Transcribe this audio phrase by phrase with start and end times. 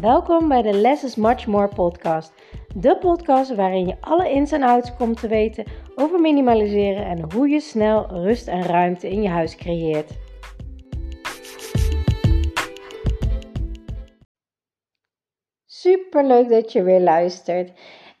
[0.00, 2.32] Welkom bij de Less is Much More podcast.
[2.74, 5.64] De podcast waarin je alle ins en outs komt te weten
[5.94, 10.10] over minimaliseren en hoe je snel rust en ruimte in je huis creëert.
[15.66, 17.72] Super leuk dat je weer luistert.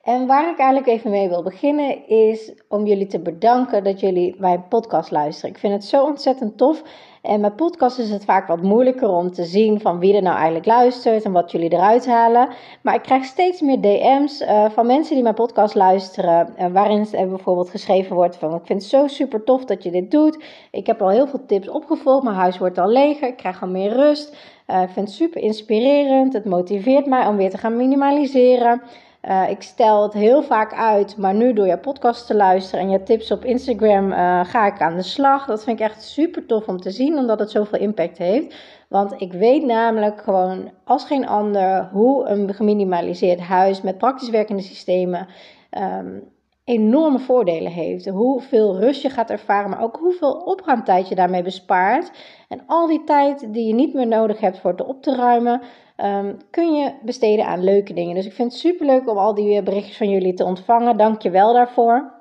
[0.06, 4.34] En waar ik eigenlijk even mee wil beginnen is om jullie te bedanken dat jullie
[4.38, 5.50] mijn podcast luisteren.
[5.50, 6.82] Ik vind het zo ontzettend tof.
[7.22, 10.34] En met podcast is het vaak wat moeilijker om te zien van wie er nou
[10.34, 12.48] eigenlijk luistert en wat jullie eruit halen.
[12.82, 17.06] Maar ik krijg steeds meer DM's uh, van mensen die mijn podcast luisteren, uh, waarin
[17.12, 20.44] er bijvoorbeeld geschreven wordt van ik vind het zo super tof dat je dit doet.
[20.70, 23.68] Ik heb al heel veel tips opgevolgd, mijn huis wordt al leger, ik krijg al
[23.68, 24.36] meer rust.
[24.66, 28.82] Ik vind het super inspirerend, het motiveert mij om weer te gaan minimaliseren.
[29.28, 32.90] Uh, ik stel het heel vaak uit, maar nu door je podcast te luisteren en
[32.90, 35.46] je tips op Instagram uh, ga ik aan de slag.
[35.46, 38.54] Dat vind ik echt super tof om te zien, omdat het zoveel impact heeft.
[38.88, 44.62] Want ik weet namelijk gewoon als geen ander hoe een geminimaliseerd huis met praktisch werkende
[44.62, 45.26] systemen
[45.70, 46.22] um,
[46.66, 48.08] enorme voordelen heeft.
[48.08, 52.10] Hoeveel rust je gaat ervaren, maar ook hoeveel opruimtijd je daarmee bespaart.
[52.48, 55.60] En al die tijd die je niet meer nodig hebt voor het op te ruimen,
[55.96, 58.14] um, kun je besteden aan leuke dingen.
[58.14, 60.96] Dus ik vind het super leuk om al die berichtjes van jullie te ontvangen.
[60.96, 62.12] Dank je wel daarvoor.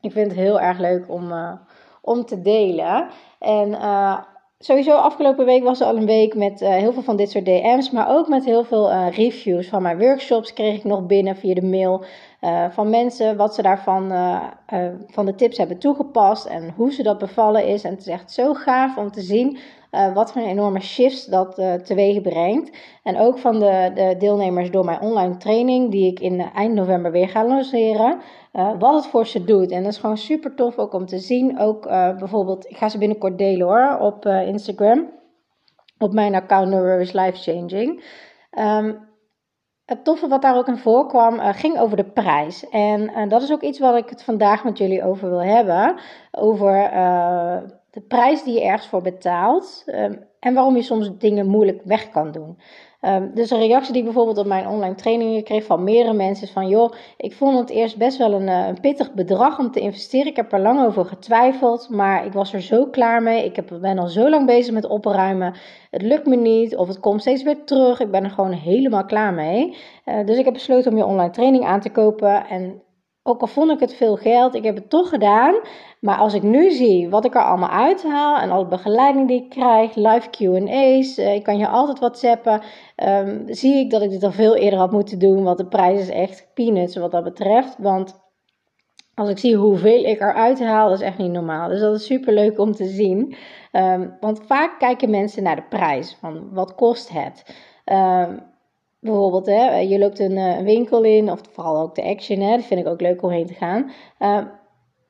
[0.00, 1.52] Ik vind het heel erg leuk om, uh,
[2.02, 3.08] om te delen.
[3.38, 4.18] En uh,
[4.58, 7.90] sowieso afgelopen week was er al een week met heel veel van dit soort DM's,
[7.90, 11.66] maar ook met heel veel reviews van mijn workshops kreeg ik nog binnen via de
[11.66, 12.04] mail
[12.40, 14.12] uh, van mensen wat ze daarvan
[15.06, 17.84] van de tips hebben toegepast en hoe ze dat bevallen is.
[17.84, 19.58] En het is echt zo gaaf om te zien
[20.14, 22.76] wat voor een enorme shifts dat teweeg brengt.
[23.02, 27.12] En ook van de, de deelnemers door mijn online training die ik in eind november
[27.12, 28.20] weer ga lanceren
[28.78, 29.70] wat het voor ze doet.
[29.70, 31.58] En dat is gewoon super tof ook om te zien.
[31.60, 31.82] Ook
[32.18, 35.08] bijvoorbeeld, ik ga ze binnenkort delen hoor, op Instagram.
[35.98, 38.04] Op mijn account No is Life Changing.
[38.58, 39.08] Um,
[39.90, 42.68] het toffe wat daar ook in voorkwam, ging over de prijs.
[42.68, 45.94] En dat is ook iets wat ik het vandaag met jullie over wil hebben.
[46.30, 46.72] Over
[47.90, 49.82] de prijs die je ergens voor betaalt.
[49.86, 52.58] Um, en waarom je soms dingen moeilijk weg kan doen.
[53.00, 56.46] Um, dus een reactie die ik bijvoorbeeld op mijn online trainingen kreeg van meerdere mensen
[56.46, 59.70] is van joh, ik vond het eerst best wel een, eh, een, pittig bedrag om
[59.70, 60.26] te investeren.
[60.26, 63.44] Ik heb er lang over getwijfeld, maar ik was er zo klaar mee.
[63.44, 65.54] Ik heb, ben al zo lang bezig met opruimen.
[65.90, 68.00] Het lukt me niet of het komt steeds weer terug.
[68.00, 69.76] Ik ben er gewoon helemaal klaar mee.
[70.04, 72.82] Uh, dus ik heb besloten om je online training aan te kopen en
[73.22, 75.54] ook al vond ik het veel geld, ik heb het toch gedaan.
[76.00, 79.50] Maar als ik nu zie wat ik er allemaal uithaal en alle begeleiding die ik
[79.50, 82.62] krijg, live QA's, uh, ik kan je altijd whatsappen,
[82.96, 85.42] um, zie ik dat ik dit al veel eerder had moeten doen.
[85.42, 87.76] Want de prijs is echt peanuts wat dat betreft.
[87.78, 88.20] Want
[89.14, 91.68] als ik zie hoeveel ik eruit haal, dat is echt niet normaal.
[91.68, 93.34] Dus dat is super leuk om te zien.
[93.72, 97.54] Um, want vaak kijken mensen naar de prijs, van wat kost het.
[97.84, 98.42] Um,
[99.00, 102.64] Bijvoorbeeld, hè, je loopt een, eh, winkel in, of vooral ook de Action, hè, dat
[102.64, 103.90] vind ik ook leuk om heen te gaan.
[104.18, 104.44] Uh,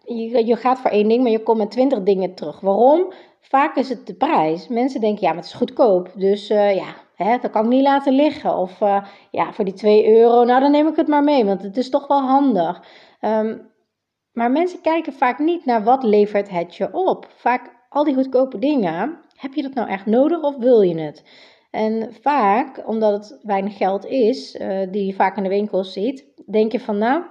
[0.04, 2.60] je, je gaat voor één ding, maar je komt met twintig dingen terug.
[2.60, 3.12] Waarom?
[3.40, 4.68] Vaak is het de prijs.
[4.68, 6.10] Mensen denken, ja, maar het is goedkoop.
[6.14, 8.56] Dus ja, hè, dat kan ik niet laten liggen.
[8.56, 8.78] Of
[9.30, 11.90] ja, voor die 2 euro, nou dan neem ik het maar mee, want het is
[11.90, 12.82] toch wel handig.
[13.20, 13.70] Um,
[14.32, 17.26] maar mensen kijken vaak niet naar wat levert het je op.
[17.36, 21.24] Vaak al die goedkope dingen, heb je dat nou echt nodig of wil je het?
[21.70, 26.24] En vaak, omdat het weinig geld is, uh, die je vaak in de winkels ziet,
[26.46, 27.22] denk je van nou,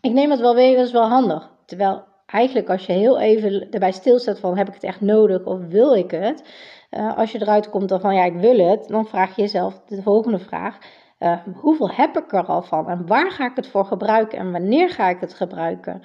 [0.00, 1.50] ik neem het wel mee, dat is wel handig.
[1.66, 5.58] Terwijl eigenlijk als je heel even erbij stilstaat van heb ik het echt nodig of
[5.68, 6.44] wil ik het,
[6.90, 9.80] uh, als je eruit komt dan van ja ik wil het, dan vraag je jezelf
[9.86, 10.78] de volgende vraag.
[11.18, 14.52] Uh, hoeveel heb ik er al van en waar ga ik het voor gebruiken en
[14.52, 16.02] wanneer ga ik het gebruiken?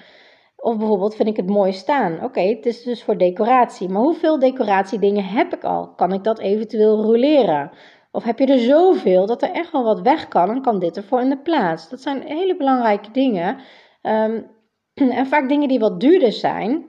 [0.62, 2.24] Of bijvoorbeeld vind ik het mooi staan.
[2.24, 3.90] Oké, het is dus voor decoratie.
[3.90, 5.94] Maar hoeveel decoratiedingen heb ik al?
[5.96, 7.72] Kan ik dat eventueel roleren?
[8.12, 10.98] Of heb je er zoveel dat er echt wel wat weg kan en kan dit
[10.98, 11.90] ervoor in de plaats?
[11.90, 13.58] Dat zijn hele belangrijke dingen.
[14.02, 14.46] Um,
[15.20, 16.86] en vaak dingen die wat duurder zijn,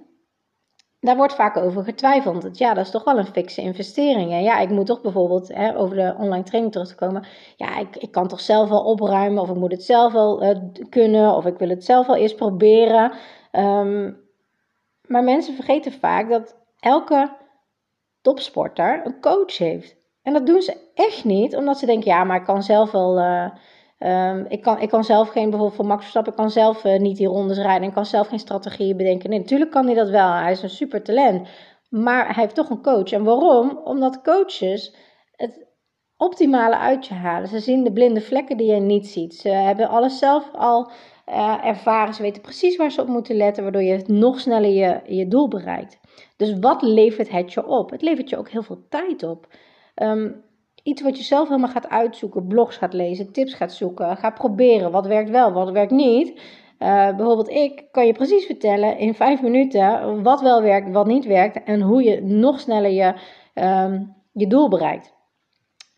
[1.00, 2.42] daar wordt vaak over getwijfeld.
[2.42, 4.32] Dat, ja, dat is toch wel een fikse investering.
[4.32, 7.26] En ja, ik moet toch bijvoorbeeld, hè, over de online training terug te komen.
[7.56, 9.42] Ja, ik, ik kan toch zelf wel opruimen.
[9.42, 10.56] Of ik moet het zelf wel uh,
[10.88, 11.34] kunnen.
[11.34, 13.12] Of ik wil het zelf wel eerst proberen.
[13.52, 14.20] Um,
[15.06, 17.36] maar mensen vergeten vaak dat elke
[18.22, 19.96] topsporter een coach heeft.
[20.22, 23.18] En dat doen ze echt niet, omdat ze denken, ja, maar ik kan zelf wel...
[23.18, 23.50] Uh,
[24.04, 26.98] Um, ik, kan, ik kan zelf geen, bijvoorbeeld voor Max Verstappen, ik kan zelf uh,
[26.98, 27.88] niet die rondes rijden.
[27.88, 29.30] Ik kan zelf geen strategieën bedenken.
[29.30, 30.32] Nee, natuurlijk kan hij dat wel.
[30.32, 31.48] Hij is een super talent.
[31.88, 33.12] Maar hij heeft toch een coach.
[33.12, 33.80] En waarom?
[33.84, 34.96] Omdat coaches
[35.36, 35.66] het
[36.16, 37.48] optimale uit je halen.
[37.48, 39.34] Ze zien de blinde vlekken die je niet ziet.
[39.34, 40.90] Ze hebben alles zelf al
[41.28, 42.14] uh, ervaren.
[42.14, 45.48] Ze weten precies waar ze op moeten letten, waardoor je nog sneller je, je doel
[45.48, 46.00] bereikt.
[46.36, 47.90] Dus wat levert het je op?
[47.90, 49.46] Het levert je ook heel veel tijd op.
[50.02, 50.42] Um,
[50.82, 54.90] iets wat je zelf helemaal gaat uitzoeken, blogs gaat lezen, tips gaat zoeken, gaat proberen.
[54.90, 56.28] Wat werkt wel, wat werkt niet.
[56.78, 61.24] Uh, bijvoorbeeld ik kan je precies vertellen in vijf minuten wat wel werkt, wat niet
[61.24, 63.14] werkt en hoe je nog sneller je,
[63.54, 65.14] um, je doel bereikt.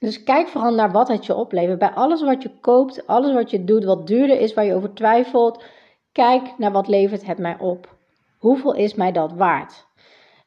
[0.04, 1.78] Dus kijk vooral naar wat het je oplevert.
[1.78, 4.94] Bij alles wat je koopt, alles wat je doet, wat duurder is, waar je over
[4.94, 5.64] twijfelt,
[6.12, 7.96] kijk naar wat levert het mij op.
[8.38, 9.86] Hoeveel is mij dat waard?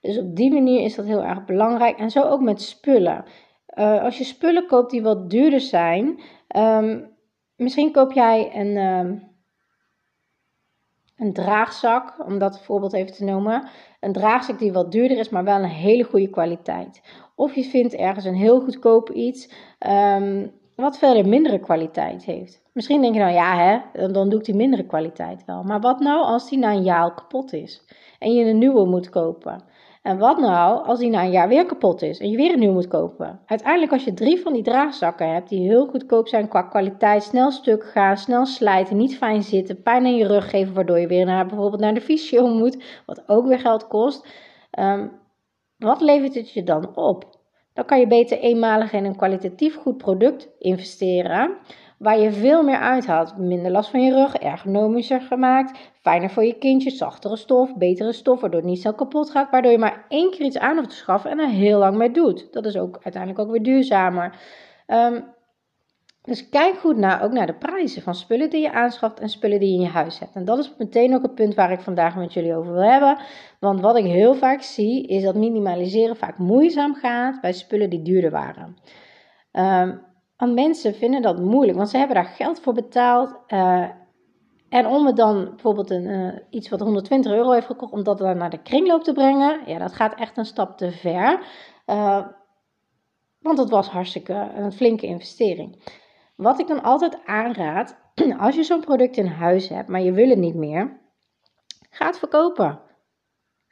[0.01, 1.97] Dus op die manier is dat heel erg belangrijk.
[1.97, 3.25] En zo ook met spullen.
[3.77, 6.19] Uh, als je spullen koopt die wat duurder zijn,
[6.55, 7.09] um,
[7.55, 9.23] misschien koop jij een, um,
[11.17, 13.67] een draagzak, om dat voorbeeld even te noemen.
[13.99, 17.01] Een draagzak die wat duurder is, maar wel een hele goede kwaliteit.
[17.35, 19.49] Of je vindt ergens een heel goedkoop iets
[19.87, 22.61] um, wat verder mindere kwaliteit heeft.
[22.73, 25.63] Misschien denk je nou ja, hè, dan doe ik die mindere kwaliteit wel.
[25.63, 27.83] Maar wat nou als die na een jaar kapot is
[28.19, 29.63] en je een nieuwe moet kopen?
[30.07, 32.59] En wat nou als die na een jaar weer kapot is en je weer een
[32.59, 33.39] nieuw moet kopen?
[33.45, 37.51] Uiteindelijk als je drie van die draagzakken hebt die heel goedkoop zijn qua kwaliteit, snel
[37.51, 41.25] stuk gaan, snel slijten, niet fijn zitten, pijn in je rug geven waardoor je weer
[41.25, 44.27] naar, bijvoorbeeld naar de fysio moet, wat ook weer geld kost.
[44.79, 45.11] Um,
[45.77, 47.39] wat levert het je dan op?
[47.73, 51.57] Dan kan je beter eenmalig in een kwalitatief goed product investeren
[51.97, 53.37] waar je veel meer uithaalt.
[53.37, 58.41] Minder last van je rug, ergonomischer gemaakt, fijner voor je kindje, zachtere stof, betere stof,
[58.41, 60.95] waardoor het niet zo kapot gaat, waardoor je maar één keer iets aan hoeft te
[60.95, 62.53] schaffen en er heel lang mee doet.
[62.53, 64.35] Dat is ook uiteindelijk ook weer duurzamer.
[64.87, 65.35] Um,
[66.27, 69.59] dus kijk goed naar, ook naar de prijzen van spullen die je aanschaft en spullen
[69.59, 70.35] die je in je huis hebt.
[70.35, 73.17] En dat is meteen ook het punt waar ik vandaag met jullie over wil hebben.
[73.59, 78.01] Want wat ik heel vaak zie, is dat minimaliseren vaak moeizaam gaat bij spullen die
[78.01, 78.77] duurder waren.
[79.51, 80.06] Um,
[80.37, 83.39] want mensen vinden dat moeilijk, want ze hebben daar geld voor betaald.
[83.47, 83.89] Uh,
[84.69, 88.17] en om het dan bijvoorbeeld een, uh, iets wat 120 euro heeft gekocht, om dat
[88.17, 91.39] dan naar de kringloop te brengen, ja, dat gaat echt een stap te ver.
[91.85, 92.25] Uh,
[93.39, 95.83] want het was hartstikke een flinke investering.
[96.35, 97.97] Wat ik dan altijd aanraad,
[98.39, 100.99] als je zo'n product in huis hebt, maar je wil het niet meer,
[101.89, 102.79] ga het verkopen.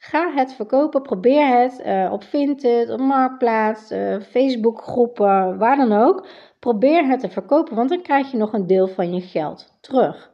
[0.10, 5.92] Ga het verkopen, probeer het uh, op Vinted, op Marktplaats, uh, Facebook groepen, waar dan
[5.92, 6.28] ook.
[6.60, 10.32] Probeer het te verkopen, want dan krijg je nog een deel van je geld terug.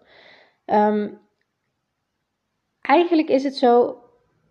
[0.65, 1.19] Um,
[2.81, 3.97] eigenlijk is het zo, op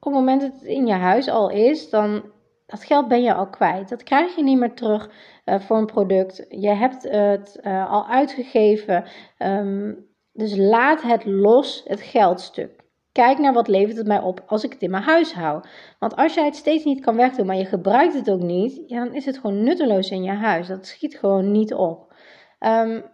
[0.01, 2.23] het moment dat het in je huis al is, dan
[2.67, 3.89] dat geld ben je al kwijt.
[3.89, 5.11] Dat krijg je niet meer terug
[5.45, 6.47] uh, voor een product.
[6.49, 9.05] Je hebt het al uitgegeven.
[9.39, 12.80] Um, dus laat het los, het geldstuk.
[13.13, 15.63] Kijk naar wat levert het mij op als ik het in mijn huis hou.
[15.99, 19.05] Want als jij het steeds niet kan wegdoen, maar je gebruikt het ook niet, ja,
[19.05, 20.67] dan is het gewoon nutteloos in je huis.
[20.67, 22.15] Dat schiet gewoon niet op.
[22.61, 23.05] Um,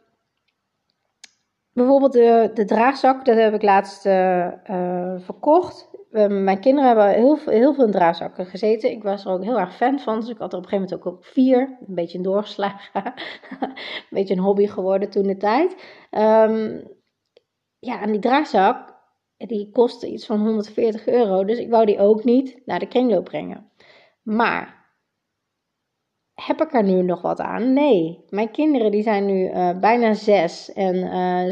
[1.72, 4.52] bijvoorbeeld de, de draagzak, dat heb ik laatst uh,
[5.18, 5.90] verkocht.
[6.10, 8.90] Ehm, mijn kinderen hebben heel, heel veel in draagzakken gezeten.
[8.90, 10.20] Ik was er ook heel erg fan van.
[10.20, 11.78] Dus ik had er op een gegeven moment ook, vier.
[11.88, 13.04] Een beetje een doorgeslagen.
[13.60, 13.74] een
[14.10, 15.72] beetje een hobby geworden toen de tijd.
[16.10, 16.88] Um,
[17.78, 18.95] ja, en die draagzak,
[19.36, 21.44] die kostte iets van 140 euro.
[21.44, 23.70] Dus ik wou die ook niet naar de kringloop brengen.
[24.22, 24.76] Maar
[26.34, 27.72] heb ik er nu nog wat aan?
[27.72, 28.24] Nee.
[28.28, 30.96] Mijn kinderen die zijn nu uh, bijna 6 en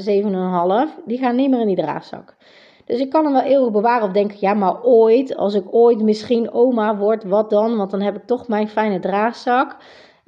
[0.06, 1.04] uh, 7,5.
[1.04, 2.36] Die gaan niet meer in die draagzak.
[2.84, 6.02] Dus ik kan hem wel eeuwig bewaren of denken, ja, maar ooit, als ik ooit
[6.02, 7.76] misschien oma word, wat dan?
[7.76, 9.76] Want dan heb ik toch mijn fijne draagzak.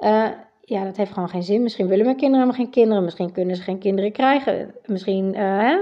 [0.05, 0.29] Uh,
[0.61, 1.63] ja, dat heeft gewoon geen zin.
[1.63, 3.05] Misschien willen mijn kinderen helemaal geen kinderen.
[3.05, 4.75] Misschien kunnen ze geen kinderen krijgen.
[4.87, 5.77] Misschien hè,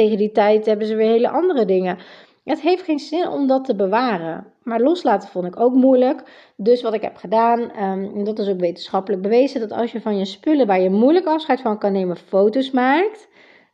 [0.00, 1.98] tegen die tijd hebben ze weer hele andere dingen.
[2.44, 4.46] Het heeft geen zin om dat te bewaren.
[4.62, 6.22] Maar loslaten vond ik ook moeilijk.
[6.56, 10.00] Dus wat ik heb gedaan, um, en dat is ook wetenschappelijk bewezen, dat als je
[10.00, 13.28] van je spullen waar je moeilijk afscheid van kan nemen, foto's maakt,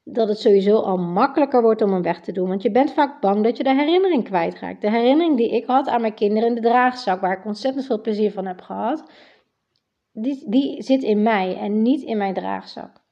[0.04, 2.48] dat het sowieso al makkelijker wordt om hem weg te doen.
[2.48, 4.80] Want je bent vaak bang dat je de herinnering kwijtraakt.
[4.80, 8.00] De herinnering die ik had aan mijn kinderen in de draagzak, waar ik ontzettend veel
[8.00, 9.10] plezier van heb gehad,
[10.12, 13.04] die, die zit in mij en niet in mijn draagzak.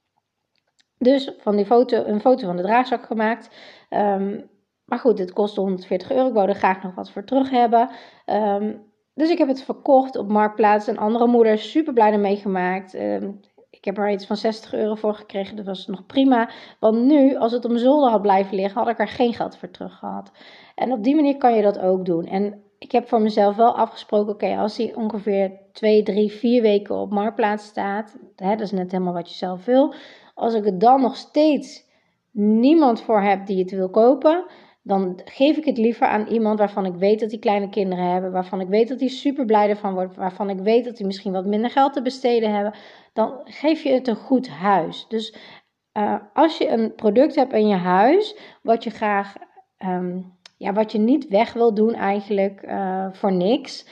[1.05, 3.51] Dus van die foto, een foto van de draagzak gemaakt.
[3.91, 4.51] Um,
[4.85, 6.29] maar goed, het kostte 140 euro.
[6.29, 7.91] Ik wou er graag nog wat voor terug hebben.
[8.27, 8.83] Um,
[9.15, 10.87] dus ik heb het verkocht op Marktplaats.
[10.87, 12.95] Een andere moeder super blij ermee gemaakt.
[12.95, 15.57] Um, ik heb er iets van 60 euro voor gekregen.
[15.57, 16.51] Dat was nog prima.
[16.81, 19.71] Want nu, als het om zolder had blijven liggen, had ik er geen geld voor
[19.71, 20.33] terug gehad.
[20.75, 22.25] En op die manier kan je dat ook doen.
[22.25, 26.95] En ik heb voor mezelf wel afgesproken: oké, als die ongeveer 2, 3, 4 weken
[26.95, 29.95] op marktplaats staat, hè, dat is net helemaal wat je zelf wil.
[30.35, 31.85] Als ik er dan nog steeds
[32.31, 34.45] niemand voor heb die het wil kopen,
[34.83, 38.33] dan geef ik het liever aan iemand waarvan ik weet dat die kleine kinderen hebben,
[38.33, 41.33] waarvan ik weet dat die super blij ervan wordt, waarvan ik weet dat die misschien
[41.33, 42.75] wat minder geld te besteden hebben,
[43.13, 45.07] dan geef je het een goed huis.
[45.09, 45.37] Dus
[45.99, 49.35] uh, als je een product hebt in je huis, wat je graag,
[49.79, 53.87] um, ja, wat je niet weg wil doen eigenlijk uh, voor niks,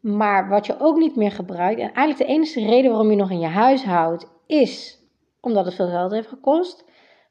[0.00, 3.30] Maar wat je ook niet meer gebruikt, en eigenlijk de enige reden waarom je nog
[3.30, 4.97] in je huis houdt, is
[5.40, 6.84] omdat het veel geld heeft gekost.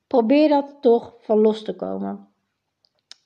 [0.08, 2.28] Probeer dat toch van los te komen.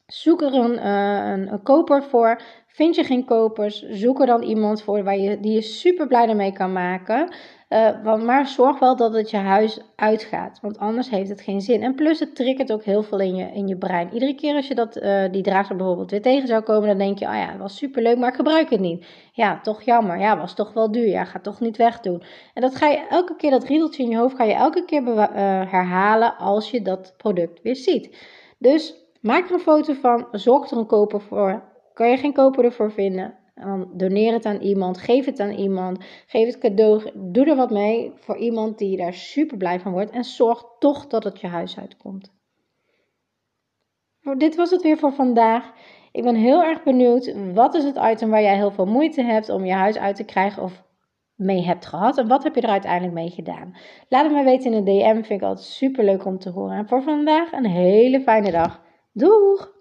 [0.05, 2.41] Zoek er een, uh, een, een, koper voor.
[2.67, 6.35] Vind je geen kopers, zoek er dan iemand voor waar je, die je super blij
[6.35, 7.33] mee kan maken.
[7.71, 11.83] Uh, maar zorg wel dat het je huis uitgaat, want anders heeft het geen zin.
[11.83, 14.13] En plus, het triggert ook heel veel in je, in je brein.
[14.13, 17.19] Iedere keer als je dat, uh, die draagster bijvoorbeeld weer tegen zou komen, dan denk
[17.19, 19.05] je: oh ja, het was super leuk, maar ik gebruik het niet.
[19.31, 20.19] Ja, toch jammer.
[20.19, 21.07] Ja, was toch wel duur.
[21.07, 22.23] Ja, ga toch niet wegdoen.
[22.53, 25.01] En dat ga je elke keer, dat riedeltje in je hoofd, ga je elke keer
[25.01, 25.25] uh,
[25.71, 28.17] herhalen als je dat product weer ziet.
[28.57, 31.63] Dus maak er een foto van, zorg er een koper voor.
[31.93, 33.39] Kan je geen koper ervoor vinden?
[33.61, 37.71] Dan doneer het aan iemand, geef het aan iemand, geef het cadeau, doe er wat
[37.71, 41.47] mee voor iemand die daar super blij van wordt en zorg toch dat het je
[41.47, 42.33] huis uitkomt.
[44.37, 45.71] Dit was het weer voor vandaag.
[46.11, 49.49] Ik ben heel erg benieuwd, wat is het item waar jij heel veel moeite hebt
[49.49, 50.83] om je huis uit te krijgen of
[51.35, 53.75] mee hebt gehad en wat heb je er uiteindelijk mee gedaan?
[54.09, 56.77] Laat het me weten in de DM, vind ik altijd super leuk om te horen.
[56.77, 58.81] En voor vandaag een hele fijne dag.
[59.13, 59.80] Doeg!